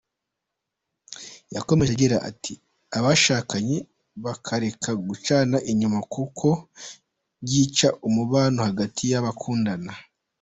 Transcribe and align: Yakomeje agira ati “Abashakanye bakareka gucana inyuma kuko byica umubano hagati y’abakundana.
Yakomeje 1.55 1.91
agira 1.95 2.17
ati 2.29 2.53
“Abashakanye 2.97 3.77
bakareka 4.23 4.89
gucana 5.07 5.57
inyuma 5.71 5.99
kuko 6.13 6.47
byica 7.43 7.87
umubano 8.07 8.59
hagati 8.67 9.03
y’abakundana. 9.11 9.91